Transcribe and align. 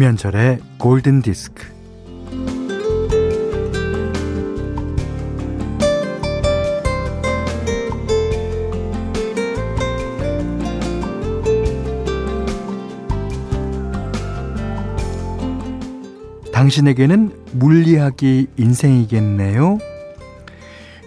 김현철의 0.00 0.60
골든 0.78 1.20
디스크. 1.20 1.62
당신에게는 16.54 17.32
물리학이 17.52 18.46
인생이겠네요. 18.56 19.76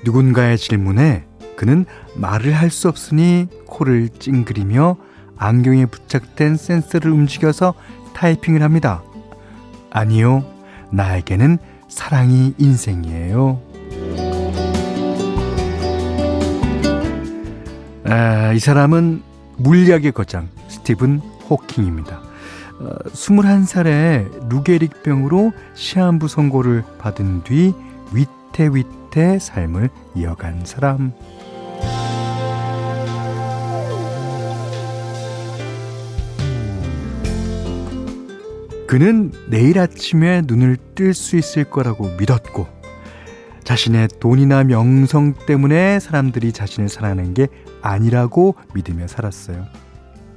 누군가의 0.06 0.60
질문에 0.60 1.26
그는 1.56 1.86
말을 2.16 2.54
할 2.54 2.70
수 2.70 2.90
없으니 2.90 3.48
코를 3.66 4.10
찡그리며 4.20 4.98
안경에 5.38 5.88
부착된 5.88 6.58
센서를 6.58 7.10
움직여서 7.10 7.74
타이핑을 8.14 8.62
합니다. 8.62 9.04
아니요, 9.90 10.44
나에게는 10.92 11.58
사랑이 11.88 12.54
인생이에요. 12.58 13.62
아, 18.06 18.52
이 18.54 18.60
사람은 18.60 19.22
물리학의 19.58 20.12
거장 20.12 20.50
스티븐 20.68 21.20
호킹입니다. 21.50 22.22
어, 22.80 22.96
21살에 23.10 24.50
루게릭병으로 24.50 25.54
시한부 25.74 26.28
선고를 26.28 26.84
받은 26.98 27.44
뒤 27.44 27.74
위태위태 28.12 29.40
삶을 29.40 29.90
이어간 30.16 30.66
사람. 30.66 31.14
그는 38.94 39.32
내일 39.50 39.80
아침에 39.80 40.44
눈을 40.46 40.78
뜰 40.94 41.16
수 41.16 41.36
있을 41.36 41.64
거라고 41.64 42.16
믿었고, 42.20 42.68
자신의 43.64 44.10
돈이나 44.20 44.64
명성 44.66 45.34
때문에 45.48 46.00
사람들이 46.00 46.52
자신을 46.52 46.90
사랑하는 46.90 47.34
게 47.34 47.48
아니라고 47.82 48.54
믿으며 48.76 49.08
살았어요. 49.08 49.66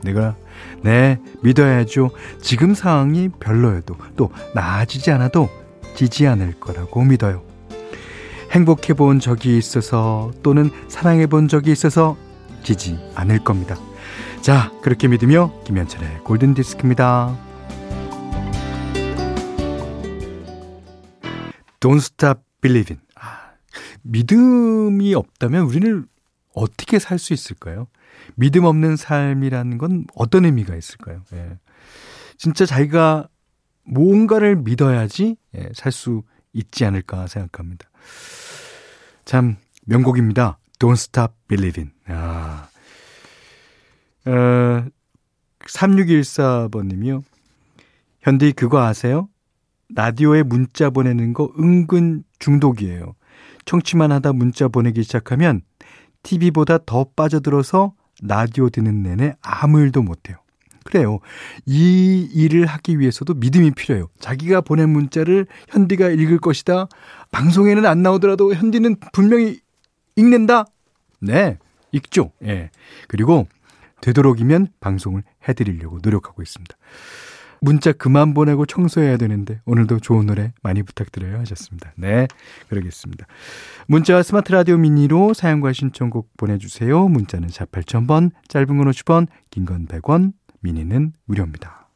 내가, 0.05 0.37
네, 0.83 1.19
믿어야죠. 1.43 2.13
지금 2.41 2.73
상황이 2.73 3.29
별로여도, 3.29 3.95
또 4.17 4.31
나아지지 4.55 5.11
않아도 5.11 5.51
지지 5.95 6.27
않을 6.27 6.59
거라고 6.59 7.05
믿어요. 7.05 7.43
행복해 8.53 8.95
본 8.95 9.21
적이 9.21 9.59
있어서, 9.59 10.31
또는 10.43 10.71
사랑해 10.89 11.27
본 11.27 11.49
적이 11.49 11.73
있어서 11.73 12.17
지지 12.63 12.99
않을 13.17 13.41
겁니다. 13.45 13.77
자, 14.41 14.73
그렇게 14.81 15.09
믿으며 15.09 15.53
김현철의 15.65 16.21
골든 16.25 16.55
디스크입니다. 16.55 17.37
Don't 21.81 21.99
stop 21.99 22.41
believing. 22.61 23.01
아, 23.17 23.53
믿음이 24.03 25.15
없다면 25.15 25.65
우리는 25.65 26.07
어떻게 26.55 26.99
살 26.99 27.19
수 27.19 27.33
있을까요? 27.35 27.87
믿음 28.35 28.65
없는 28.65 28.97
삶이라는 28.97 29.79
건 29.79 30.07
어떤 30.15 30.45
의미가 30.47 30.75
있을까요? 30.75 31.23
예. 31.35 31.59
진짜 32.39 32.65
자기가 32.67 33.29
뭔가를 33.85 34.57
믿어야지 34.57 35.37
예, 35.55 35.69
살수 35.75 36.23
있지 36.53 36.85
않을까 36.85 37.27
생각합니다. 37.27 37.89
참 39.25 39.57
명곡입니다. 39.85 40.59
Don't 40.79 40.93
Stop 40.95 41.35
Believing. 41.49 41.93
아. 42.07 42.69
어, 44.27 44.85
3614번님이요. 45.61 47.23
현디 48.23 48.53
그거 48.53 48.83
아세요? 48.83 49.29
라디오에 49.95 50.43
문자 50.43 50.91
보내는 50.91 51.33
거 51.33 51.53
은근 51.59 52.25
중독이에요. 52.39 53.15
청취만 53.65 54.13
하다 54.13 54.33
문자 54.33 54.69
보내기 54.69 55.03
시작하면 55.03 55.63
TV보다 56.23 56.79
더 56.85 57.05
빠져들어서 57.17 57.95
라디오 58.23 58.69
듣는 58.71 59.03
내내 59.03 59.35
아무 59.43 59.81
일도 59.81 60.03
못해요. 60.03 60.37
그래요. 60.85 61.19
이 61.67 62.29
일을 62.33 62.67
하기 62.67 62.99
위해서도 62.99 63.35
믿음이 63.35 63.73
필요해요. 63.73 64.09
자기가 64.21 64.61
보낸 64.61 64.91
문자를 64.91 65.47
현디가 65.69 66.11
읽을 66.11 66.39
것이다. 66.39 66.89
방송에는 67.33 67.85
안 67.85 68.03
나오더라도 68.03 68.55
현디는 68.55 68.97
분명히 69.13 69.61
읽는다. 70.15 70.65
네, 71.21 71.59
읽죠. 71.93 72.31
예. 72.45 72.71
그리고 73.09 73.49
되도록이면 74.01 74.69
방송을 74.81 75.23
해드리려고 75.49 75.99
노력하고 76.03 76.43
있습니다. 76.43 76.77
문자 77.67 77.91
그만 77.91 78.33
보내고 78.33 78.65
청소해야 78.65 79.17
되는데 79.17 79.61
오늘도 79.65 79.99
좋은 79.99 80.27
노래 80.27 80.53
많이 80.63 80.85
부탁드려요 80.85 81.41
하셨습니다. 81.41 81.93
네, 81.97 82.29
그러겠습니다. 82.69 83.27
문자와 83.89 84.23
스마트 84.23 84.53
라디오 84.53 84.77
미니로 84.77 85.35
사용과 85.35 85.73
신청곡 85.73 86.31
보내주세요. 86.37 87.09
문자는 87.09 87.49
샵 87.49 87.73
8000번, 87.73 88.31
짧은 88.47 88.69
건 88.69 88.89
50원, 88.89 89.27
긴 89.51 89.67
건 89.67 89.89
100원, 89.89 90.33
미니는 90.61 91.13
무료입니다. 91.25 91.89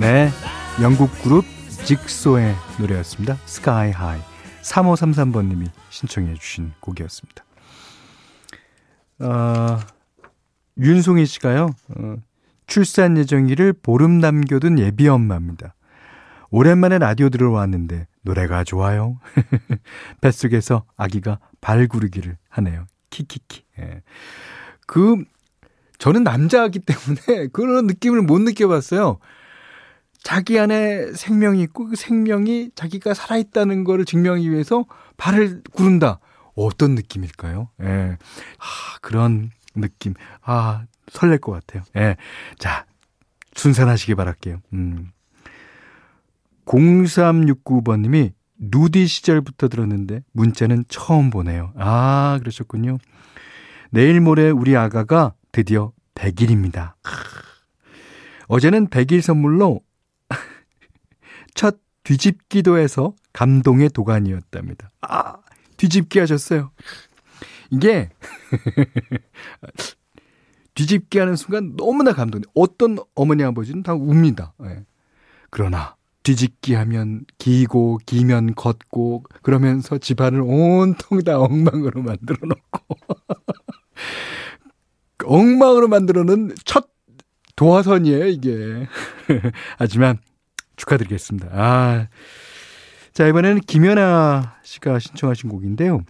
네, 0.00 0.30
영국 0.80 1.10
그룹 1.22 1.44
직소의 1.84 2.54
노래였습니다. 2.80 3.34
Sky 3.44 3.90
High. 3.90 4.18
3533번님이 4.62 5.70
신청해 5.90 6.32
주신 6.32 6.72
곡이었습니다. 6.80 7.44
어, 9.20 9.78
윤송희 10.78 11.26
씨가요, 11.26 11.74
어, 11.90 12.16
출산 12.68 13.16
예정일을 13.16 13.72
보름 13.72 14.20
남겨둔 14.20 14.78
예비 14.78 15.08
엄마입니다. 15.08 15.74
오랜만에 16.50 16.98
라디오 16.98 17.30
들어왔는데 17.30 18.06
노래가 18.22 18.62
좋아요. 18.62 19.18
뱃속에서 20.20 20.84
아기가 20.96 21.40
발구르기를 21.60 22.36
하네요. 22.48 22.86
키키키. 23.10 23.64
예. 23.80 24.02
그 24.86 25.16
저는 25.98 26.22
남자이기 26.22 26.80
때문에 26.80 27.48
그런 27.52 27.86
느낌을 27.86 28.22
못 28.22 28.40
느껴봤어요. 28.40 29.18
자기 30.22 30.58
안에 30.58 31.12
생명이 31.12 31.62
있고 31.62 31.86
그 31.86 31.96
생명이 31.96 32.72
자기가 32.74 33.14
살아있다는 33.14 33.84
거를 33.84 34.04
증명하기 34.04 34.50
위해서 34.50 34.84
발을 35.16 35.62
구른다. 35.72 36.20
어떤 36.54 36.94
느낌일까요? 36.94 37.70
예. 37.82 38.18
아, 38.58 38.98
그런 39.00 39.50
느낌. 39.80 40.14
아, 40.42 40.84
설렐 41.10 41.38
것 41.38 41.52
같아요. 41.52 41.82
예. 41.96 42.16
자, 42.58 42.86
순산하시기 43.54 44.14
바랄게요. 44.14 44.60
음. 44.72 45.10
0369번님이 46.66 48.32
누디 48.58 49.06
시절부터 49.06 49.68
들었는데 49.68 50.22
문자는 50.32 50.84
처음 50.88 51.30
보네요. 51.30 51.72
아, 51.76 52.38
그러셨군요. 52.40 52.98
내일 53.90 54.20
모레 54.20 54.50
우리 54.50 54.76
아가가 54.76 55.34
드디어 55.52 55.92
100일입니다. 56.14 56.94
어제는 58.48 58.88
100일 58.88 59.20
선물로 59.22 59.80
첫 61.54 61.78
뒤집기도 62.02 62.78
해서 62.78 63.14
감동의 63.32 63.90
도가니였답니다. 63.90 64.90
아, 65.02 65.36
뒤집기 65.76 66.18
하셨어요. 66.18 66.70
이게 67.70 68.10
뒤집기 70.74 71.18
하는 71.18 71.36
순간 71.36 71.76
너무나 71.76 72.12
감동해. 72.12 72.44
어떤 72.54 72.98
어머니 73.14 73.42
아버지는 73.42 73.82
다 73.82 73.94
웁니다. 73.94 74.54
예. 74.64 74.84
그러나 75.50 75.96
뒤집기 76.22 76.74
하면 76.74 77.24
기고 77.38 77.98
기면 78.06 78.54
걷고 78.54 79.24
그러면서 79.42 79.98
집안을 79.98 80.42
온통 80.42 81.22
다 81.24 81.40
엉망으로 81.40 82.02
만들어 82.02 82.36
놓고 82.42 82.96
엉망으로 85.24 85.88
만들어 85.88 86.24
놓은 86.24 86.54
첫 86.64 86.88
도화선이에요, 87.56 88.26
이게. 88.26 88.86
하지만 89.78 90.18
축하드리겠습니다. 90.76 91.48
아. 91.52 92.08
자, 93.12 93.26
이번에는 93.26 93.60
김연아 93.62 94.58
씨가 94.62 95.00
신청하신 95.00 95.50
곡인데요. 95.50 96.02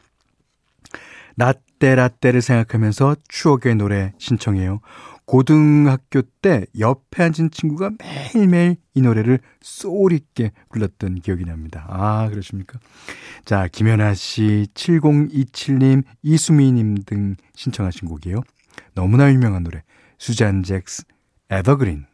라떼 1.39 1.95
라떼를 1.95 2.43
생각하면서 2.43 3.17
추억의 3.29 3.77
노래 3.77 4.13
신청해요. 4.19 4.81
고등학교 5.25 6.23
때 6.23 6.65
옆에 6.79 7.23
앉은 7.23 7.51
친구가 7.53 7.91
매일매일 7.99 8.77
이 8.95 9.03
노래를 9.03 9.41
소울 9.61 10.13
있게 10.15 10.53
불렀던 10.71 11.17
기억이 11.21 11.45
납니다. 11.45 11.87
아, 11.89 12.29
그러십니까? 12.31 12.79
자, 13.45 13.69
김연아 13.71 14.15
씨, 14.15 14.67
7027님, 14.75 16.03
이수미 16.23 16.73
님 16.73 16.95
등 17.05 17.37
신청하신 17.55 18.09
곡이에요. 18.09 18.41
너무나 18.95 19.31
유명한 19.31 19.65
노래. 19.65 19.83
수잔 20.17 20.63
잭스, 20.63 21.05
Evergreen. 21.51 22.07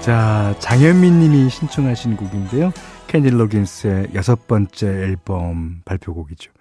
자, 0.00 0.54
장현민 0.60 1.18
님이 1.18 1.50
신청하신 1.50 2.16
곡인데요. 2.16 2.72
케니 3.08 3.30
로긴스의 3.30 4.08
여섯 4.14 4.46
번째 4.46 4.86
앨범 4.86 5.82
발표곡이죠. 5.84 6.52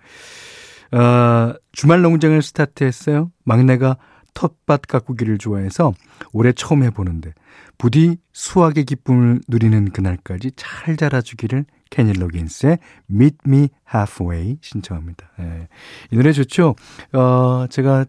어, 0.94 1.54
주말 1.72 2.01
농장을 2.01 2.42
스타트했어요. 2.42 3.31
막내가 3.44 3.98
텃밭 4.34 4.84
가꾸기를 4.88 5.38
좋아해서 5.38 5.94
올해 6.31 6.51
처음 6.51 6.84
해보는데 6.84 7.34
부디 7.78 8.18
수확의 8.31 8.86
기쁨을 8.86 9.42
누리는 9.48 9.92
그날까지 9.92 10.51
잘 10.56 10.98
자라주기를 10.98 11.66
케니 11.90 12.13
로긴스의 12.13 12.80
Meet 13.12 13.38
Me 13.45 13.69
Halfway 13.94 14.57
신청합니다. 14.62 15.30
예. 15.40 15.68
이 16.12 16.16
노래 16.16 16.31
좋죠? 16.31 16.75
어, 17.13 17.68
제가 17.69 18.06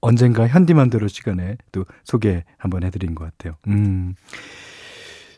언젠가 0.00 0.48
현디만대로 0.48 1.08
시간에 1.08 1.56
또 1.72 1.84
소개 2.04 2.44
한번 2.58 2.82
해드린 2.82 3.14
것 3.14 3.24
같아요. 3.24 3.56
음. 3.68 4.14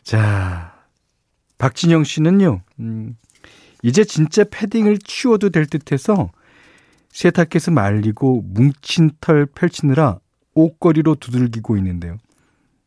자, 0.03 0.73
박진영 1.57 2.03
씨는요, 2.03 2.61
음, 2.79 3.15
이제 3.83 4.03
진짜 4.03 4.43
패딩을 4.49 4.99
치워도 4.99 5.49
될 5.49 5.65
듯해서 5.65 6.31
세탁해서 7.13 7.71
말리고 7.71 8.41
뭉친 8.41 9.11
털 9.21 9.45
펼치느라 9.45 10.19
옷걸이로 10.55 11.15
두들기고 11.15 11.77
있는데요. 11.77 12.17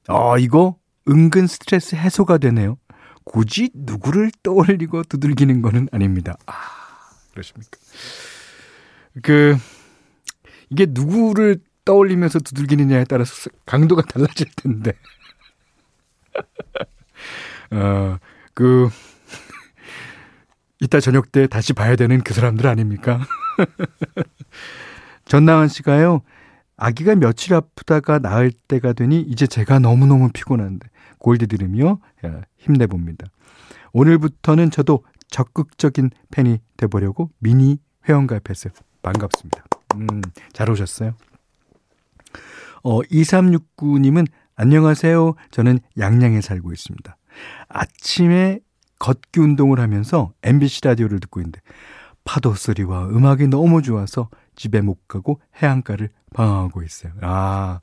아, 0.09 0.37
이거 0.39 0.77
은근 1.09 1.47
스트레스 1.47 1.95
해소가 1.95 2.39
되네요. 2.39 2.77
굳이 3.25 3.71
누구를 3.73 4.31
떠올리고 4.43 5.05
두들기는 5.05 5.63
거는 5.63 5.89
아닙니다. 5.93 6.37
아, 6.47 6.53
그러십니까? 7.33 7.79
그, 9.23 9.57
이게 10.71 10.87
누구를 10.89 11.61
떠올리면서 11.85 12.41
두들기느냐에 12.41 13.05
따라서 13.05 13.51
강도가 13.65 14.03
달라질 14.03 14.49
텐데. 14.57 14.93
어, 17.71 18.19
그, 18.55 18.89
이따 20.81 21.01
저녁 21.01 21.33
때 21.33 21.47
다시 21.47 21.73
봐야 21.73 21.97
되는 21.97 22.21
그 22.21 22.35
사람들 22.35 22.67
아닙니까? 22.67 23.21
전나은 25.25 25.69
씨가요, 25.69 26.23
아기가 26.77 27.15
며칠 27.15 27.55
아프다가 27.55 28.19
나을 28.19 28.53
때가 28.53 28.93
되니 28.93 29.21
이제 29.21 29.47
제가 29.47 29.79
너무너무 29.79 30.31
피곤한데 30.33 30.89
골디 31.19 31.47
들으며 31.47 31.99
힘내봅니다. 32.59 33.27
오늘부터는 33.93 34.71
저도 34.71 35.05
적극적인 35.29 36.11
팬이 36.31 36.59
돼보려고 36.77 37.31
미니 37.39 37.79
회원 38.09 38.27
가입했어요. 38.27 38.73
반갑습니다. 39.03 39.65
음, 39.97 40.21
잘 40.53 40.71
오셨어요. 40.71 41.15
어, 42.83 43.01
2369님은 43.01 44.27
안녕하세요. 44.55 45.35
저는 45.51 45.81
양양에 45.99 46.41
살고 46.41 46.73
있습니다. 46.73 47.17
아침에 47.69 48.61
걷기 48.99 49.41
운동을 49.41 49.81
하면서 49.81 50.33
MBC 50.43 50.81
라디오를 50.85 51.21
듣고 51.21 51.41
있는데 51.41 51.61
파도 52.25 52.55
소리와 52.55 53.07
음악이 53.07 53.49
너무 53.49 53.83
좋아서 53.83 54.29
집에 54.57 54.81
못 54.81 55.07
가고 55.07 55.41
해안가를 55.63 56.11
방황하고 56.35 56.83
있어요. 56.83 57.13
아, 57.23 57.81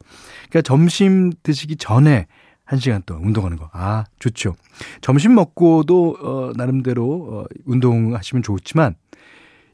그러니까 0.49 0.61
점심 0.61 1.31
드시기 1.43 1.77
전에 1.77 2.27
한 2.65 2.79
시간 2.79 3.01
동안 3.05 3.25
운동하는 3.25 3.57
거. 3.57 3.69
아, 3.73 4.05
좋죠. 4.19 4.55
점심 5.01 5.35
먹고도, 5.35 6.17
어, 6.21 6.51
나름대로, 6.55 7.05
어, 7.05 7.45
운동하시면 7.65 8.43
좋지만, 8.43 8.95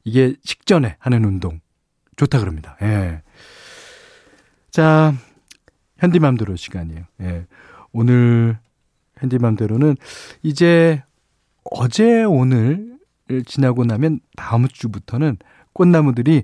이게 0.03 0.35
식전에 0.44 0.95
하는 1.00 1.24
운동, 1.24 1.59
좋다 2.15 2.39
그럽니다. 2.39 2.77
예. 2.81 3.21
자, 4.71 5.13
현디맘대로 5.97 6.56
시간이에요. 6.56 7.03
예. 7.21 7.45
오늘 7.92 8.57
현디맘대로는 9.18 9.97
이제 10.42 11.03
어제 11.63 12.23
오늘 12.23 12.97
지나고 13.45 13.85
나면 13.85 14.19
다음 14.35 14.67
주부터는 14.67 15.38
꽃나무들이 15.73 16.44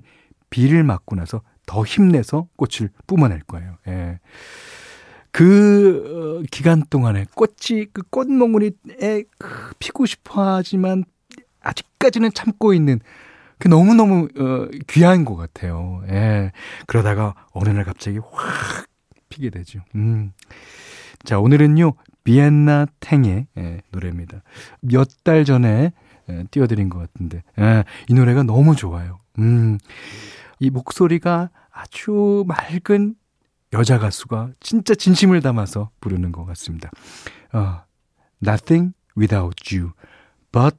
비를 0.50 0.84
맞고 0.84 1.16
나서 1.16 1.42
더 1.66 1.84
힘내서 1.84 2.48
꽃을 2.56 2.90
뿜어낼 3.06 3.40
거예요. 3.40 3.76
예. 3.88 4.20
그 5.32 6.40
어, 6.40 6.46
기간 6.50 6.82
동안에 6.88 7.26
꽃이 7.34 7.86
그 7.92 8.02
꽃몽울이에 8.08 9.24
그 9.38 9.72
피고 9.78 10.06
싶어 10.06 10.56
하지만 10.56 11.04
아직까지는 11.60 12.32
참고 12.32 12.72
있는 12.72 13.00
그 13.58 13.68
너무너무 13.68 14.28
어, 14.38 14.68
귀한 14.86 15.24
것 15.24 15.36
같아요. 15.36 16.02
예. 16.08 16.52
그러다가 16.86 17.34
어느 17.50 17.68
날 17.68 17.84
갑자기 17.84 18.18
확 18.18 18.86
피게 19.28 19.50
되죠. 19.50 19.80
음. 19.94 20.32
자, 21.24 21.38
오늘은요. 21.40 21.92
비엔나 22.26 22.86
탱의 23.00 23.46
예, 23.56 23.80
노래입니다. 23.92 24.42
몇 24.80 25.08
달 25.24 25.44
전에 25.44 25.92
예, 26.28 26.44
띄워드린 26.50 26.88
것 26.88 26.98
같은데 26.98 27.42
예, 27.58 27.84
이 28.08 28.14
노래가 28.14 28.42
너무 28.42 28.74
좋아요. 28.76 29.20
음. 29.38 29.78
이 30.58 30.70
목소리가 30.70 31.50
아주 31.70 32.44
맑은 32.46 33.14
여자 33.72 33.98
가수가 33.98 34.50
진짜 34.60 34.94
진심을 34.94 35.40
담아서 35.42 35.90
부르는 36.00 36.32
것 36.32 36.44
같습니다. 36.46 36.90
어, 37.52 37.82
Nothing 38.42 38.94
without 39.16 39.74
you, 39.74 39.92
but 40.52 40.76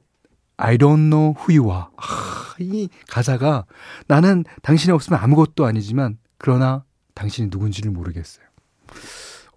I 0.56 0.76
don't 0.76 1.08
know 1.10 1.34
who 1.38 1.56
you 1.58 1.70
are. 1.70 1.86
아, 1.96 2.54
이 2.58 2.88
가사가 3.08 3.64
나는 4.08 4.44
당신이 4.62 4.92
없으면 4.92 5.20
아무것도 5.20 5.64
아니지만 5.64 6.18
그러나 6.38 6.84
당신이 7.14 7.48
누군지를 7.50 7.90
모르겠어요. 7.92 8.44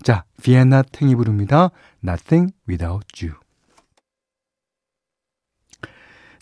자, 0.03 0.23
비엔나 0.41 0.83
탱이 0.83 1.15
부릅니다. 1.15 1.69
Nothing 2.03 2.53
without 2.67 3.25
you. 3.25 3.37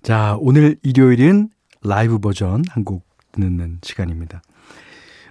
자, 0.01 0.37
오늘 0.39 0.77
일요일은 0.81 1.49
라이브 1.83 2.19
버전 2.19 2.63
한 2.69 2.83
곡 2.83 3.05
듣는 3.33 3.79
시간입니다. 3.83 4.41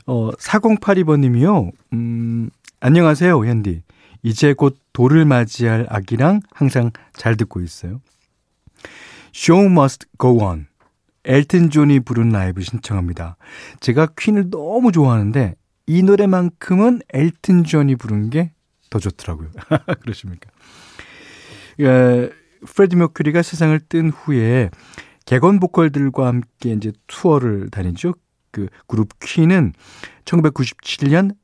어, 0.06 0.30
4082번님이요. 0.32 1.72
음, 1.94 2.50
안녕하세요, 2.80 3.44
현디. 3.44 3.82
이제 4.22 4.52
곧 4.52 4.78
돌을 4.92 5.24
맞이할 5.24 5.86
아기랑 5.88 6.40
항상 6.52 6.90
잘 7.14 7.36
듣고 7.36 7.60
있어요. 7.60 8.00
Show 9.34 9.70
must 9.70 10.06
go 10.18 10.42
on. 10.42 10.66
엘튼 11.24 11.70
존이 11.70 12.00
부른 12.00 12.30
라이브 12.30 12.62
신청합니다. 12.62 13.36
제가 13.80 14.08
퀸을 14.16 14.50
너무 14.50 14.92
좋아하는데 14.92 15.54
이 15.88 16.02
노래만큼은 16.02 17.00
엘튼 17.12 17.64
존이 17.64 17.96
부른 17.96 18.30
게 18.30 18.52
더 18.90 18.98
좋더라고요. 18.98 19.50
그러십니까? 20.00 20.50
예, 21.80 22.30
프레디 22.66 22.96
머큐리가 22.96 23.42
세상을 23.42 23.78
뜬 23.88 24.10
후에 24.10 24.70
객원 25.26 25.60
보컬들과 25.60 26.26
함께 26.26 26.72
이제 26.72 26.92
투어를 27.06 27.70
다니죠. 27.70 28.14
그 28.50 28.68
그룹 28.86 29.10
퀸은 29.20 29.74
1997년 30.24 31.36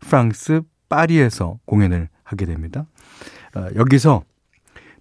프랑스 0.00 0.62
파리에서 0.88 1.58
공연을 1.64 2.08
하게 2.24 2.46
됩니다. 2.46 2.86
어, 3.54 3.68
여기서 3.76 4.24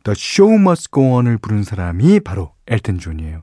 The 0.06 0.16
Show 0.16 0.60
Must 0.60 0.92
Go 0.92 1.16
On을 1.16 1.38
부른 1.40 1.64
사람이 1.64 2.22
바로 2.22 2.54
엘튼 2.68 3.00
존이에요. 3.00 3.42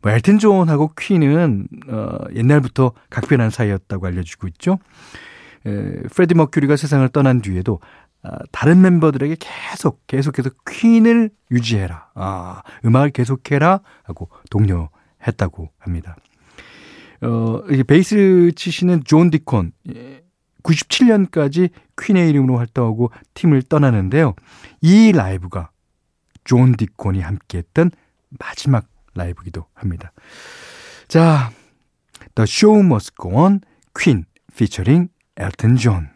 뭐 0.00 0.12
엘튼 0.12 0.38
존하고 0.38 0.92
퀸은 0.98 1.68
어, 1.88 2.18
옛날부터 2.34 2.92
각별한 3.10 3.50
사이였다고 3.50 4.06
알려지고 4.06 4.46
있죠. 4.48 4.78
에, 5.66 6.02
프레디 6.12 6.34
머큐리가 6.34 6.76
세상을 6.76 7.06
떠난 7.10 7.42
뒤에도 7.42 7.80
아, 8.22 8.38
다른 8.52 8.80
멤버들에게 8.80 9.36
계속 9.38 10.06
계속해서 10.06 10.50
퀸을 10.70 11.30
유지해라. 11.50 12.10
아, 12.14 12.62
음악을 12.84 13.10
계속해라 13.10 13.80
하고 14.04 14.30
독려했다고 14.50 15.70
합니다. 15.78 16.16
어, 17.22 17.62
베이스 17.86 18.52
치시는 18.54 19.02
존 19.04 19.30
디콘 19.30 19.72
97년까지 20.62 21.70
퀸의 22.00 22.30
이름으로 22.30 22.56
활동하고 22.56 23.10
팀을 23.34 23.62
떠나는데요. 23.62 24.34
이 24.80 25.12
라이브가 25.12 25.70
존 26.44 26.76
디콘이 26.76 27.20
함께했던 27.20 27.90
마지막 28.38 28.86
라이브기도 29.14 29.66
합니다. 29.74 30.12
자, 31.08 31.50
The 32.34 32.44
Show 32.48 32.84
Must 32.84 33.12
Go 33.20 33.34
On, 33.34 33.60
퀸 33.98 34.24
featuring 34.52 35.10
엘튼 35.36 35.76
존. 35.76 36.08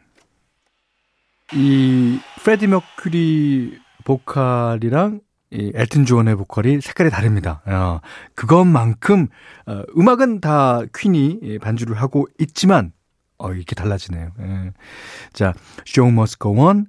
이 1.52 2.20
프레디 2.42 2.66
머큐리 2.66 3.80
보컬이랑 4.04 5.20
이 5.50 5.72
엘튼 5.74 6.04
존의 6.04 6.36
보컬이 6.36 6.80
색깔이 6.80 7.10
다릅니다. 7.10 7.62
어, 7.64 8.00
그것만큼 8.34 9.28
어, 9.66 9.82
음악은 9.96 10.40
다 10.40 10.82
퀸이 10.94 11.58
반주를 11.60 11.96
하고 11.96 12.26
있지만 12.38 12.92
어, 13.38 13.52
이렇게 13.52 13.74
달라지네요. 13.74 14.32
예. 14.40 14.72
자, 15.32 15.54
Show 15.86 16.12
Must 16.12 16.38
Go 16.38 16.58
On, 16.58 16.86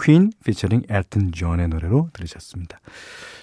퀸 0.00 0.32
피처링 0.44 0.82
엘튼 0.88 1.32
존의 1.32 1.68
노래로 1.68 2.10
들으셨습니다. 2.12 2.80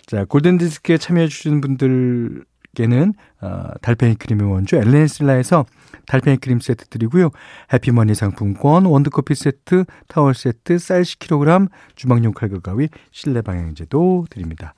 자, 0.06 0.26
골든디스크에 0.26 0.98
참여해주신 0.98 1.62
분들께는 1.62 3.14
어, 3.42 3.64
달팽이 3.82 4.16
크림의 4.16 4.52
원조 4.52 4.78
엘렌슬라에서 4.78 5.66
달팽이 6.08 6.38
크림 6.38 6.60
세트 6.60 6.88
드리고요. 6.88 7.30
해피머니 7.74 8.16
상품권, 8.16 8.86
원두커피 8.86 9.36
세트, 9.36 9.86
타월 10.08 10.34
세트, 10.34 10.78
쌀 10.78 11.04
10kg, 11.04 11.70
주방용 11.96 12.34
칼과 12.34 12.60
가위, 12.60 12.90
실내 13.12 13.42
방향제도 13.42 14.26
드립니다. 14.30 14.74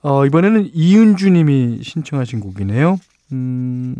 어, 0.00 0.24
이번에는 0.26 0.70
이은주 0.72 1.30
님이 1.30 1.80
신청하신 1.82 2.40
곡이네요. 2.40 2.98
음, 3.32 3.96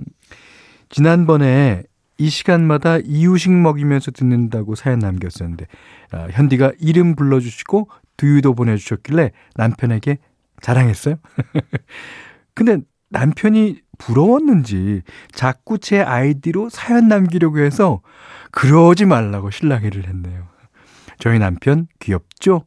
지난번에 0.88 1.82
이 2.18 2.28
시간마다 2.30 2.98
이유식 2.98 3.52
먹이면서 3.52 4.10
듣는다고 4.10 4.74
사연 4.74 4.98
남겼었는데 4.98 5.66
아, 6.10 6.26
현디가 6.30 6.72
이름 6.80 7.14
불러주시고 7.14 7.88
두유도 8.16 8.54
보내주셨길래 8.54 9.30
남편에게 9.54 10.18
자랑했어요. 10.60 11.14
근데 12.54 12.78
남편이 13.10 13.80
부러웠는지 13.98 15.02
자꾸 15.32 15.78
제 15.78 16.00
아이디로 16.00 16.68
사연 16.70 17.08
남기려고 17.08 17.60
해서 17.60 18.02
그러지 18.50 19.04
말라고 19.06 19.50
실랑이를 19.50 20.08
했네요. 20.08 20.48
저희 21.18 21.38
남편 21.38 21.86
귀엽죠? 22.00 22.64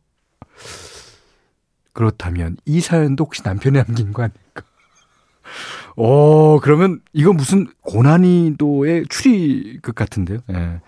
그렇다면 1.93 2.55
이 2.65 2.79
사연도 2.79 3.25
혹시 3.25 3.41
남편이 3.43 3.77
남긴 3.77 4.13
거 4.13 4.23
아닐까? 4.23 4.40
어, 5.97 6.59
그러면 6.59 7.01
이거 7.13 7.33
무슨 7.33 7.67
고난이도의 7.81 9.05
추리극 9.09 9.95
같은데요. 9.95 10.39
예. 10.51 10.81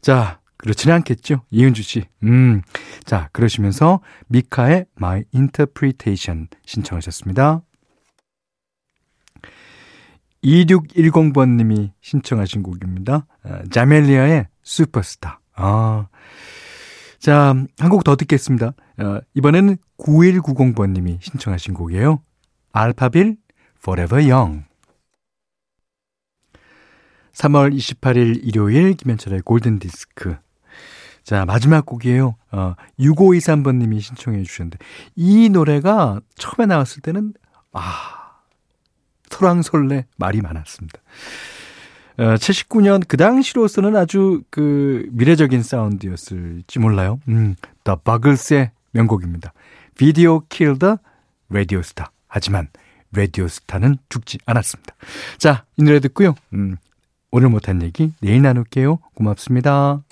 자, 0.00 0.40
그렇지는 0.58 0.94
않겠죠. 0.96 1.42
이은주 1.50 1.82
씨. 1.82 2.04
음. 2.22 2.62
자, 3.04 3.28
그러시면서 3.32 4.00
미카의 4.28 4.86
My 4.98 5.24
Interpretation 5.34 6.48
신청하셨습니다. 6.64 7.62
2610번 10.44 11.56
님이 11.56 11.92
신청하신 12.00 12.62
곡입니다. 12.62 13.26
아, 13.42 13.62
자멜리아의 13.70 14.46
슈퍼스타. 14.62 15.40
아. 15.54 16.06
자, 17.18 17.54
한 17.78 17.90
곡 17.90 18.04
더 18.04 18.14
듣겠습니다. 18.16 18.74
어, 18.98 19.18
이번에는 19.34 19.76
9190번 19.98 20.90
님이 20.92 21.18
신청하신 21.20 21.74
곡이에요. 21.74 22.22
알파빌 22.72 23.36
Forever 23.86 24.32
Young. 24.32 24.64
3월 27.34 27.72
28일 27.72 28.40
일요일 28.42 28.94
김현철의 28.94 29.42
골든 29.42 29.78
디스크. 29.78 30.36
자, 31.22 31.44
마지막 31.44 31.86
곡이에요. 31.86 32.34
어, 32.50 32.74
6523번 32.98 33.76
님이 33.76 34.00
신청해 34.00 34.42
주셨는데, 34.42 34.78
이 35.14 35.48
노래가 35.50 36.20
처음에 36.34 36.66
나왔을 36.66 37.00
때는, 37.00 37.34
아, 37.72 38.40
설왕설래 39.30 40.06
말이 40.16 40.40
많았습니다. 40.40 40.98
어, 42.18 42.22
79년 42.34 43.06
그 43.06 43.16
당시로서는 43.16 43.94
아주 43.94 44.42
그 44.50 45.06
미래적인 45.12 45.62
사운드였을지 45.62 46.80
몰라요. 46.80 47.20
음, 47.28 47.54
The 47.84 47.98
Buggles의 48.02 48.72
명곡입니다. 48.90 49.52
Video 49.96 50.40
Kill 50.48 50.78
the 50.78 50.96
Radio 51.50 51.80
Star. 51.80 52.10
하지만 52.26 52.68
라디오 53.12 53.48
스타는 53.48 53.98
죽지 54.08 54.38
않았습니다. 54.46 54.94
자, 55.38 55.64
이 55.76 55.82
노래 55.82 56.00
듣고요. 56.00 56.34
음, 56.54 56.76
오늘 57.30 57.48
못한 57.48 57.82
얘기 57.82 58.12
내일 58.20 58.42
나눌게요. 58.42 58.96
고맙습니다. 59.14 60.02